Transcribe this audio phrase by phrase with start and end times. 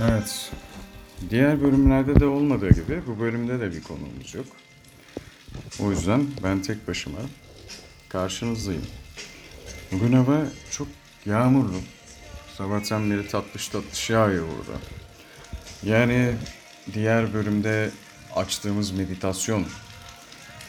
[0.00, 0.52] Evet.
[1.30, 4.46] Diğer bölümlerde de olmadığı gibi bu bölümde de bir konuğumuz yok.
[5.80, 7.18] O yüzden ben tek başıma
[8.08, 8.86] karşınızdayım.
[9.92, 10.40] Bugün hava
[10.70, 10.88] çok
[11.26, 11.80] yağmurlu.
[12.58, 14.80] Sabahtan beri tatlış tatlış yağıyor burada.
[15.82, 16.34] Yani
[16.92, 17.90] diğer bölümde
[18.36, 19.66] açtığımız meditasyon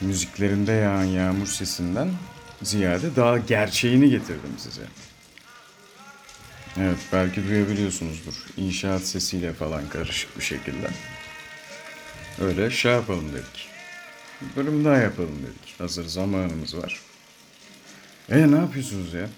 [0.02, 2.10] müziklerinde yağan yağmur sesinden
[2.62, 4.82] ziyade daha gerçeğini getirdim size.
[6.78, 8.34] Evet belki duyabiliyorsunuzdur.
[8.58, 10.88] İnşaat sesiyle falan karışık bir şekilde.
[12.42, 13.70] Öyle şey yapalım dedik.
[14.42, 15.80] Bir bölüm daha yapalım dedik.
[15.80, 17.00] Hazır zamanımız var.
[18.30, 19.30] E ne yapıyorsunuz ya?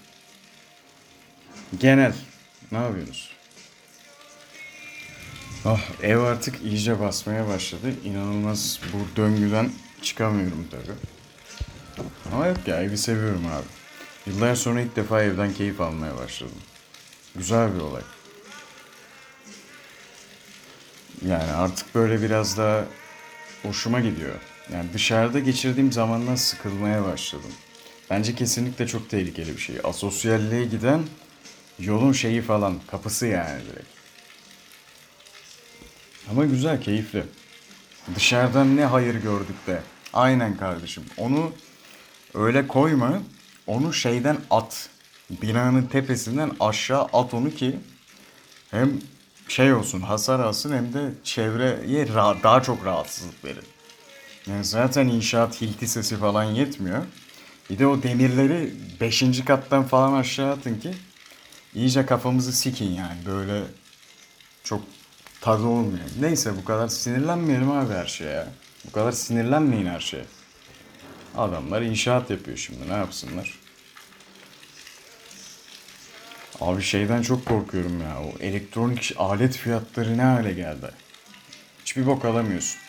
[1.80, 2.14] Genel.
[2.72, 3.30] Ne yapıyorsunuz?
[5.64, 7.94] Ah ev artık iyice basmaya başladı.
[8.04, 9.70] İnanılmaz bu döngüden
[10.02, 11.17] çıkamıyorum tabii.
[12.32, 13.66] Ama yok ya evi seviyorum abi.
[14.26, 16.58] Yıllar sonra ilk defa evden keyif almaya başladım.
[17.36, 18.02] Güzel bir olay.
[21.26, 22.84] Yani artık böyle biraz daha
[23.62, 24.34] hoşuma gidiyor.
[24.72, 27.52] Yani dışarıda geçirdiğim zamandan sıkılmaya başladım.
[28.10, 29.76] Bence kesinlikle çok tehlikeli bir şey.
[29.84, 31.02] Asosyalliğe giden
[31.78, 33.88] yolun şeyi falan, kapısı yani direkt.
[36.30, 37.24] Ama güzel, keyifli.
[38.14, 39.82] Dışarıdan ne hayır gördük de.
[40.12, 41.04] Aynen kardeşim.
[41.16, 41.52] Onu
[42.34, 43.22] öyle koyma.
[43.66, 44.88] Onu şeyden at.
[45.30, 47.76] Binanın tepesinden aşağı at onu ki
[48.70, 49.00] hem
[49.48, 52.08] şey olsun hasar alsın hem de çevreye
[52.42, 53.64] daha çok rahatsızlık verir.
[54.46, 57.02] Yani zaten inşaat hilti sesi falan yetmiyor.
[57.70, 59.44] Bir de o demirleri 5.
[59.44, 60.94] kattan falan aşağı atın ki
[61.74, 63.62] iyice kafamızı sikin yani böyle
[64.64, 64.82] çok
[65.40, 66.04] tadı olmuyor.
[66.20, 68.48] Neyse bu kadar sinirlenmeyelim abi her şeye ya.
[68.86, 70.24] Bu kadar sinirlenmeyin her şeye.
[71.38, 73.58] Adamlar inşaat yapıyor şimdi ne yapsınlar?
[76.60, 78.16] Abi şeyden çok korkuyorum ya.
[78.22, 80.90] O elektronik alet fiyatları ne hale geldi?
[81.80, 82.80] Hiçbir bok alamıyorsun.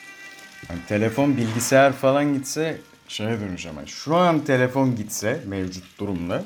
[0.69, 3.77] Yani telefon, bilgisayar falan gitse şeye döneceğim.
[3.77, 6.43] Yani şu an telefon gitse mevcut durumda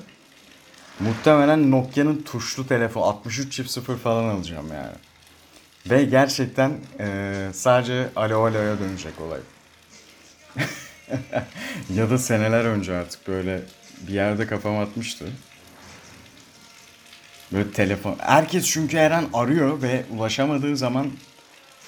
[0.99, 4.95] muhtemelen Nokia'nın tuşlu telefon 63 çift 0 falan alacağım yani.
[5.89, 9.39] Ve gerçekten eee, sadece alo aloya dönecek olay.
[11.95, 13.61] ya da seneler önce artık böyle
[14.07, 15.25] bir yerde kafam atmıştı.
[17.51, 18.15] Böyle telefon.
[18.19, 21.11] Herkes çünkü her an arıyor ve ulaşamadığı zaman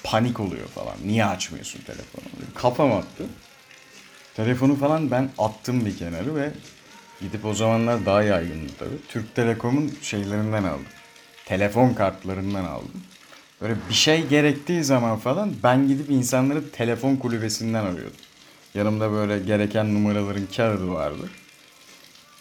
[0.04, 0.94] panik oluyor falan.
[1.04, 2.24] Niye açmıyorsun telefonu?
[2.54, 3.24] Kafam attı.
[4.36, 6.50] Telefonu falan ben attım bir kenarı ve
[7.20, 8.98] gidip o zamanlar daha yaygındı tabii.
[9.08, 10.86] Türk Telekom'un şeylerinden aldım.
[11.46, 13.02] Telefon kartlarından aldım.
[13.60, 18.25] Böyle bir şey gerektiği zaman falan ben gidip insanları telefon kulübesinden arıyordum.
[18.76, 21.30] Yanımda böyle gereken numaraların kağıdı vardı.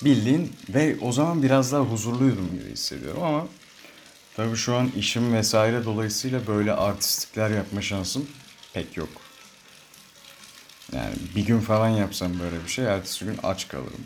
[0.01, 3.47] Bildiğin ve o zaman biraz daha huzurluydum gibi hissediyorum ama
[4.35, 8.27] tabii şu an işim vesaire dolayısıyla böyle artistlikler yapma şansım
[8.73, 9.09] pek yok.
[10.93, 14.05] Yani bir gün falan yapsam böyle bir şey ertesi gün aç kalırım.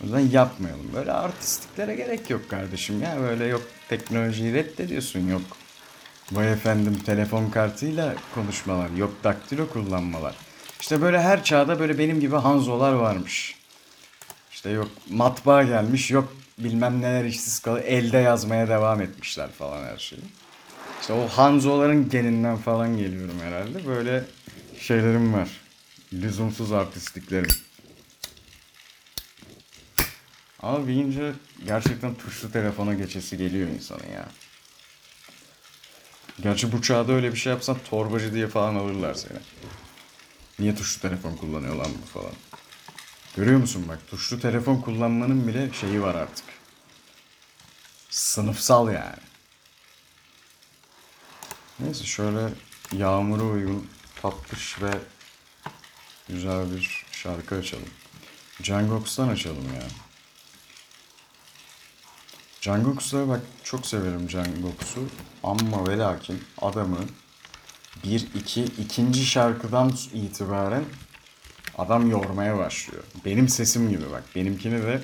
[0.00, 0.90] O yüzden yapmayalım.
[0.94, 3.20] Böyle artistliklere gerek yok kardeşim ya.
[3.20, 5.42] Böyle yok teknolojiyi reddediyorsun yok.
[6.32, 10.43] Vay efendim telefon kartıyla konuşmalar, yok daktilo kullanmalar.
[10.84, 13.54] İşte böyle her çağda böyle benim gibi Hanzolar varmış.
[14.52, 19.98] İşte yok matbaa gelmiş, yok bilmem neler işsiz kalı elde yazmaya devam etmişler falan her
[19.98, 20.22] şeyi.
[21.00, 23.86] İşte o Hanzoların geninden falan geliyorum herhalde.
[23.86, 24.24] Böyle
[24.80, 25.48] şeylerim var.
[26.12, 27.50] Lüzumsuz artistliklerim.
[30.60, 31.32] Ama deyince
[31.66, 34.28] gerçekten tuşlu telefona geçesi geliyor insanın ya.
[36.42, 39.38] Gerçi bu çağda öyle bir şey yapsan torbacı diye falan alırlar seni.
[40.58, 42.34] Niye tuşlu telefon kullanıyor lan bu falan.
[43.36, 46.44] Görüyor musun bak tuşlu telefon kullanmanın bile şeyi var artık.
[48.10, 49.22] Sınıfsal yani.
[51.80, 52.52] Neyse şöyle
[52.92, 53.90] yağmura uygun
[54.22, 54.90] tatlış ve
[56.28, 57.90] güzel bir şarkı açalım.
[58.62, 59.86] Jungkook'tan açalım ya.
[62.60, 65.08] Jungkook'u bak çok severim Jungkook'u
[65.42, 66.98] ama ve lakin adamı
[68.04, 70.84] bir iki ikinci şarkıdan itibaren
[71.78, 73.04] adam yormaya başlıyor.
[73.24, 75.00] Benim sesim gibi bak benimkini de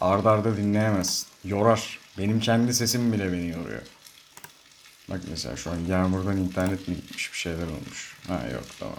[0.00, 1.26] ard arda dinleyemezsin.
[1.44, 1.98] Yorar.
[2.18, 3.82] Benim kendi sesim bile beni yoruyor.
[5.10, 8.16] Bak mesela şu an yağmurdan internet mi gitmiş bir şeyler olmuş.
[8.28, 8.98] Ha yok tamam.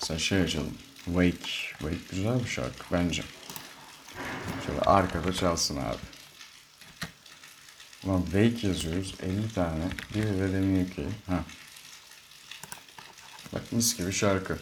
[0.00, 0.74] Mesela şey açalım.
[1.04, 1.50] Wake.
[1.78, 3.22] Wake güzel bir şarkı bence.
[4.66, 6.17] Şöyle arkada çalsın abi.
[8.04, 9.14] Ulan Wake yazıyoruz.
[9.22, 9.84] 50 tane.
[10.14, 11.06] Biri de demiyor ki.
[11.26, 11.44] Ha.
[13.52, 14.58] Bak mis gibi şarkı.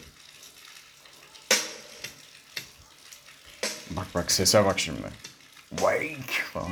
[3.90, 5.08] Bak bak sese bak şimdi.
[5.70, 6.70] Wake falan.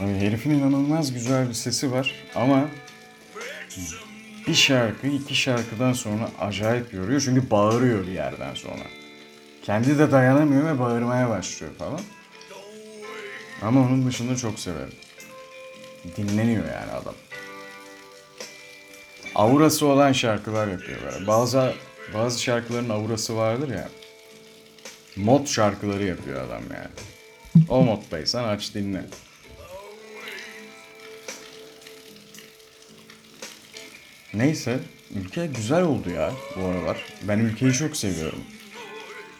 [0.00, 2.68] Abi herifin inanılmaz güzel bir sesi var ama
[4.46, 8.84] bir şarkı iki şarkıdan sonra acayip yoruyor çünkü bağırıyor bir yerden sonra.
[9.62, 12.00] Kendi de dayanamıyor ve bağırmaya başlıyor falan.
[13.62, 14.92] Ama onun dışında çok severim.
[16.16, 17.14] Dinleniyor yani adam.
[19.34, 21.26] Aurası olan şarkılar yapıyor böyle.
[21.26, 21.74] Bazı
[22.14, 23.88] bazı şarkıların aurası vardır ya.
[25.16, 27.66] Mod şarkıları yapıyor adam yani.
[27.68, 29.04] O moddaysan aç dinle.
[34.34, 34.78] Neyse,
[35.14, 37.04] ülke güzel oldu ya bu aralar.
[37.22, 38.38] Ben ülkeyi çok seviyorum.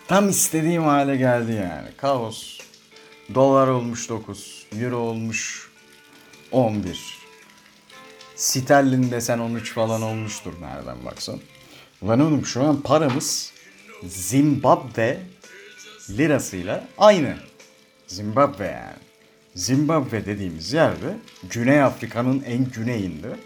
[0.08, 1.88] Tam istediğim hale geldi yani.
[1.96, 2.58] Kaos.
[3.34, 5.70] Dolar olmuş 9, euro olmuş
[6.52, 7.18] 11.
[8.36, 11.40] Sterlin desen 13 falan olmuştur nereden baksan.
[12.02, 13.52] Ulan oğlum şu an paramız
[14.06, 15.20] Zimbabwe
[16.10, 17.36] lirasıyla aynı.
[18.06, 19.02] Zimbabwe yani.
[19.54, 21.16] Zimbabwe dediğimiz yerde
[21.50, 23.36] Güney Afrika'nın en güneyinde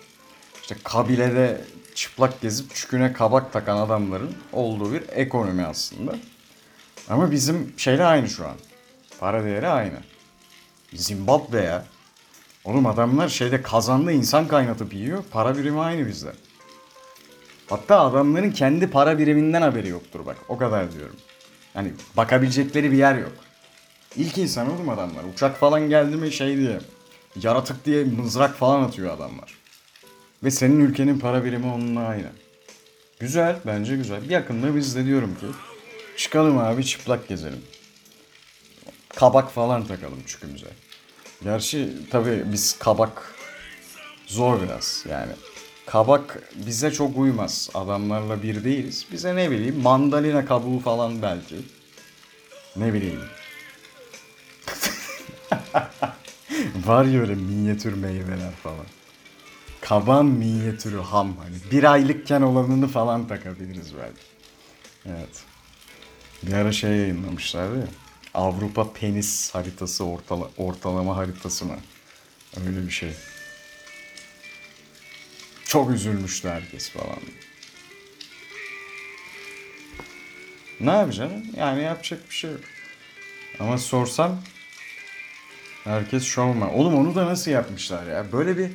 [0.61, 1.65] işte kabilede
[1.95, 6.17] çıplak gezip çüküne kabak takan adamların olduğu bir ekonomi aslında.
[7.09, 8.57] Ama bizim şeyle aynı şu an.
[9.21, 9.99] Para değeri aynı.
[10.95, 11.85] Zimbabwe ya.
[12.65, 15.25] Oğlum adamlar şeyde kazandı insan kaynatıp yiyor.
[15.31, 16.33] Para birimi aynı bizde.
[17.67, 20.37] Hatta adamların kendi para biriminden haberi yoktur bak.
[20.49, 21.17] O kadar diyorum.
[21.75, 23.33] Yani bakabilecekleri bir yer yok.
[24.17, 25.25] İlk insan oğlum adamlar.
[25.35, 26.79] Uçak falan geldi mi şey diye.
[27.43, 29.55] Yaratık diye mızrak falan atıyor adamlar.
[30.45, 32.29] Ve senin ülkenin para birimi onunla aynı.
[33.21, 34.31] Güzel, bence güzel.
[34.31, 35.47] Yakında biz de diyorum ki
[36.17, 37.63] çıkalım abi çıplak gezelim.
[39.17, 40.67] Kabak falan takalım çükümüze.
[41.45, 43.35] Gerçi tabii biz kabak
[44.27, 45.33] zor biraz yani.
[45.87, 47.71] Kabak bize çok uymaz.
[47.75, 49.07] Adamlarla bir değiliz.
[49.13, 51.57] Bize ne bileyim mandalina kabuğu falan belki.
[52.77, 53.21] Ne bileyim.
[56.87, 58.87] Var ya öyle minyatür meyveler falan.
[59.81, 61.57] Kaban minyatürü ham hani.
[61.71, 64.23] Bir aylıkken olanını falan takabiliriz belki.
[65.07, 65.43] Evet.
[66.43, 67.87] Bir ara şey yayınlamışlardı ya.
[68.37, 71.77] Avrupa penis haritası ortala, ortalama haritası mı?
[72.67, 73.11] Öyle bir şey.
[75.65, 77.19] Çok üzülmüştü herkes falan.
[80.81, 81.47] Ne yapacaksın?
[81.57, 82.61] Yani yapacak bir şey yok.
[83.61, 84.43] Ama sorsam
[85.85, 86.75] herkes şovman.
[86.75, 88.33] Oğlum onu da nasıl yapmışlar ya?
[88.33, 88.71] Böyle bir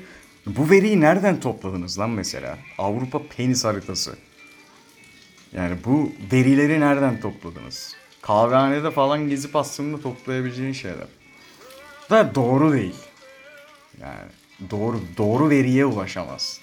[0.45, 2.57] bu veriyi nereden topladınız lan mesela?
[2.77, 4.15] Avrupa penis haritası.
[5.53, 8.00] Yani bu verileri nereden topladınız?
[8.21, 11.07] Kahvehanede falan gezip aslında toplayabileceğin şeyler.
[12.09, 12.95] Da doğru değil.
[14.01, 14.29] Yani
[14.71, 16.61] doğru doğru veriye ulaşamaz.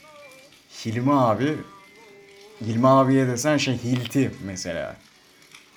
[0.84, 1.56] Hilmi abi
[2.62, 4.96] Hilmi abiye desen şey Hilti mesela.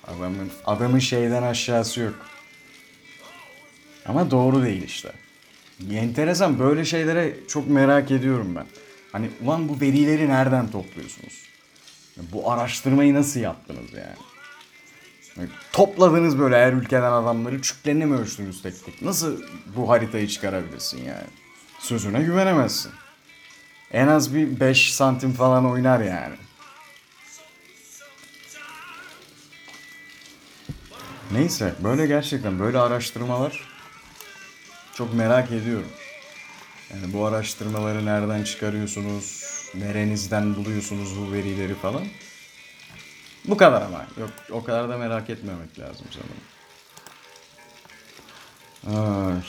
[0.06, 2.14] Adamın adamın şeyden aşağısı yok.
[4.06, 5.12] Ama doğru değil işte.
[5.92, 8.66] Enteresan böyle şeylere çok merak ediyorum ben.
[9.12, 11.42] Hani ulan bu verileri nereden topluyorsunuz?
[12.16, 14.31] Bu araştırmayı nasıl yaptınız yani?
[15.72, 19.02] Topladınız böyle her ülkeden adamları çüklerini mi ölçtünüz tek tek?
[19.02, 19.42] Nasıl
[19.76, 21.26] bu haritayı çıkarabilirsin yani?
[21.78, 22.92] Sözüne güvenemezsin.
[23.92, 26.34] En az bir 5 santim falan oynar yani.
[31.32, 33.68] Neyse böyle gerçekten böyle araştırmalar
[34.94, 35.88] çok merak ediyorum.
[36.90, 39.44] Yani bu araştırmaları nereden çıkarıyorsunuz?
[39.74, 42.02] Nerenizden buluyorsunuz bu verileri falan?
[43.44, 44.06] Bu kadar ama.
[44.20, 46.42] Yok o kadar da merak etmemek lazım sanırım.
[48.86, 49.42] Ay,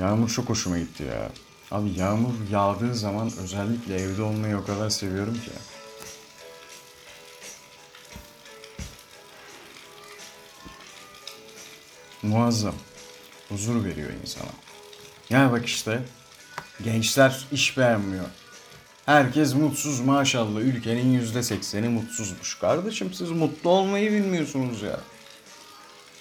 [0.00, 1.30] yağmur çok hoşuma gitti ya.
[1.70, 5.50] Abi yağmur yağdığı zaman özellikle evde olmayı o kadar seviyorum ki.
[12.22, 12.74] Muazzam.
[13.48, 14.50] Huzur veriyor insana.
[15.30, 16.02] Ya bak işte
[16.84, 18.24] gençler iş beğenmiyor.
[19.06, 20.60] Herkes mutsuz maşallah.
[20.60, 22.58] Ülkenin yüzde sekseni mutsuzmuş.
[22.58, 25.00] Kardeşim siz mutlu olmayı bilmiyorsunuz ya.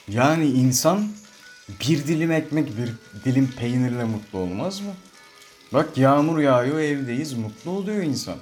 [0.08, 1.08] Yani insan
[1.70, 2.90] bir dilim ekmek, bir
[3.26, 4.94] dilim peynirle mutlu olmaz mı?
[5.74, 8.36] Bak yağmur yağıyor evdeyiz mutlu oluyor insan.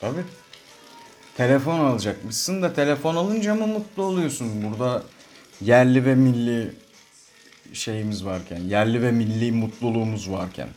[0.00, 0.20] Tabi.
[1.36, 4.48] Telefon alacakmışsın da telefon alınca mı mutlu oluyorsun?
[4.62, 5.02] Burada
[5.60, 6.72] yerli ve milli
[7.72, 10.68] şeyimiz varken, yerli ve milli mutluluğumuz varken.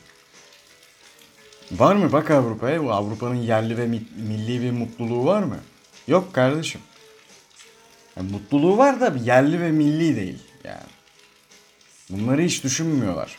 [1.72, 2.12] Var mı?
[2.12, 2.82] Bak Avrupa'ya.
[2.82, 5.60] Avrupa'nın yerli ve mi- milli bir mutluluğu var mı?
[6.08, 6.82] Yok kardeşim.
[8.18, 10.92] Yani mutluluğu var da yerli ve milli değil yani.
[12.10, 13.38] Bunları hiç düşünmüyorlar.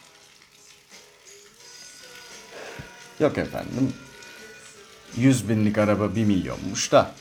[3.20, 3.92] Yok efendim.
[5.16, 7.14] 100 binlik araba 1 milyonmuş da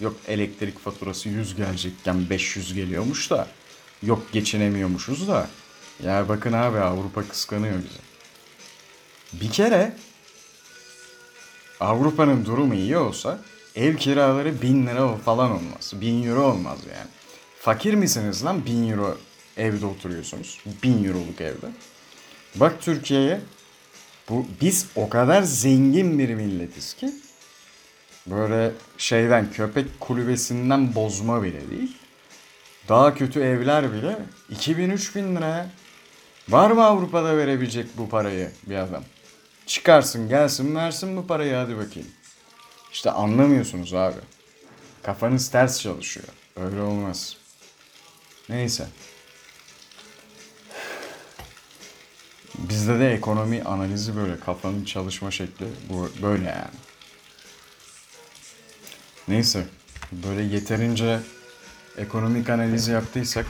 [0.00, 3.48] Yok elektrik faturası 100 gelecekken 500 geliyormuş da.
[4.02, 5.48] Yok geçinemiyormuşuz da.
[6.04, 7.98] Ya bakın abi Avrupa kıskanıyor bizi.
[9.42, 9.96] Bir kere
[11.80, 13.38] Avrupa'nın durumu iyi olsa
[13.74, 15.92] ev kiraları 1000 lira falan olmaz.
[15.94, 17.10] 1000 euro olmaz yani.
[17.60, 19.18] Fakir misiniz lan 1000 euro
[19.56, 20.60] evde oturuyorsunuz?
[20.82, 21.66] 1000 euroluk evde.
[22.54, 23.40] Bak Türkiye'ye
[24.28, 27.10] bu biz o kadar zengin bir milletiz ki
[28.26, 31.96] böyle şeyden köpek kulübesinden bozma bile değil.
[32.88, 34.16] Daha kötü evler bile
[34.52, 35.70] 2000-3000 liraya.
[36.48, 39.02] Var mı Avrupa'da verebilecek bu parayı bir adam?
[39.66, 42.08] Çıkarsın gelsin versin bu parayı hadi bakayım.
[42.92, 44.20] İşte anlamıyorsunuz abi.
[45.02, 46.26] Kafanız ters çalışıyor.
[46.56, 47.36] Öyle olmaz.
[48.48, 48.86] Neyse.
[52.58, 54.40] Bizde de ekonomi analizi böyle.
[54.40, 56.76] Kafanın çalışma şekli bu böyle yani.
[59.28, 59.66] Neyse.
[60.12, 61.20] Böyle yeterince
[61.98, 63.46] ekonomik analizi yaptıysak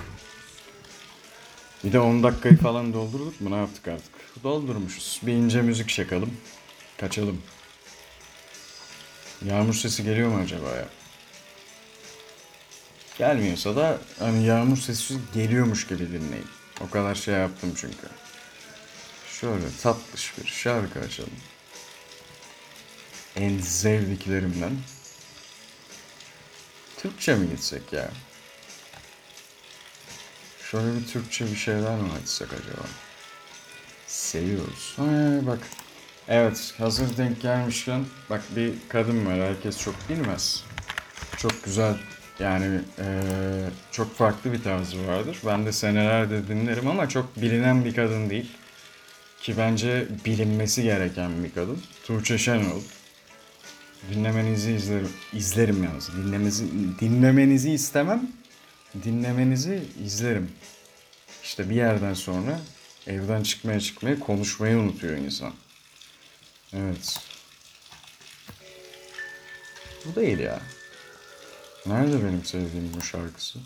[1.86, 4.42] bir de 10 dakikayı falan doldurduk mu ne yaptık artık?
[4.44, 5.20] Doldurmuşuz.
[5.22, 6.30] Bir ince müzik çakalım.
[6.98, 7.42] Kaçalım.
[9.44, 10.88] Yağmur sesi geliyor mu acaba ya?
[13.18, 16.46] Gelmiyorsa da hani yağmur sesi geliyormuş gibi dinleyin.
[16.80, 18.06] O kadar şey yaptım çünkü.
[19.40, 21.30] Şöyle tatlış bir şarkı açalım.
[23.36, 24.72] En sevdiklerimden.
[26.96, 28.10] Türkçe mi gitsek ya?
[30.70, 32.86] Şöyle bir Türkçe bir şeyler mi açsak acaba?
[34.06, 34.94] Seviyoruz.
[34.96, 35.58] Ha, bak.
[36.28, 40.64] Evet hazır denk gelmişken bak bir kadın var herkes çok bilmez.
[41.36, 41.94] Çok güzel
[42.38, 43.04] yani eee,
[43.90, 45.38] çok farklı bir tarzı vardır.
[45.46, 48.50] Ben de senelerdir dinlerim ama çok bilinen bir kadın değil.
[49.40, 51.82] Ki bence bilinmesi gereken bir kadın.
[52.06, 52.80] Tuğçe Şenol.
[54.14, 55.12] Dinlemenizi izlerim.
[55.32, 56.10] İzlerim yalnız.
[56.16, 56.64] Dinlemenizi,
[57.00, 58.30] dinlemenizi istemem.
[59.04, 60.52] Dinlemenizi izlerim.
[61.42, 62.60] İşte bir yerden sonra
[63.06, 65.52] evden çıkmaya çıkmaya konuşmayı unutuyor insan.
[66.72, 67.20] Evet.
[70.04, 70.60] Bu değil ya.
[71.86, 73.58] Nerede benim sevdiğim bu şarkısı?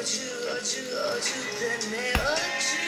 [0.00, 2.80] acı acı acı deme acı.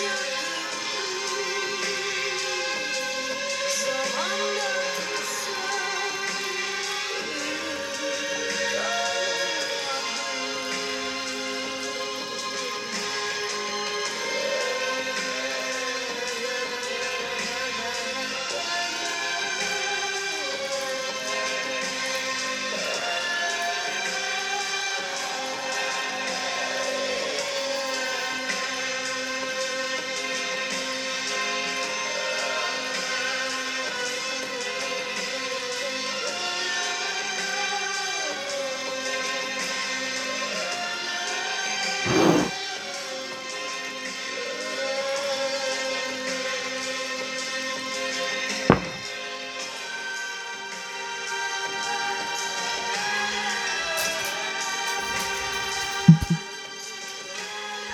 [0.00, 0.29] Thank you.